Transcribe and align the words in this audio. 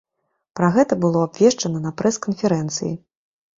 Пра 0.59 0.69
гэта 0.77 0.97
было 1.03 1.19
абвешчана 1.27 1.83
на 1.85 1.93
прэс-канферэнцыі. 2.01 2.93